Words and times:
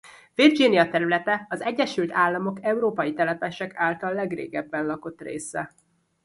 Virginia 0.35 0.89
területe 0.89 1.45
az 1.49 1.61
Egyesült 1.61 2.11
Államok 2.13 2.63
európai 2.63 3.13
telepesek 3.13 3.71
által 3.75 4.13
legrégebben 4.13 4.85
lakott 4.85 5.21
része. 5.21 5.71